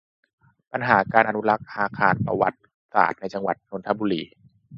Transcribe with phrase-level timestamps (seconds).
[0.71, 2.59] ปัญหาการอนุรักษ์อาคารประวัติ
[2.93, 4.21] ศาสตร์ ในจังหวัดนนทบุรี